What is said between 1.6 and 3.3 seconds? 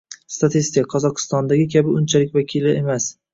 kabi, unchalik vakili emas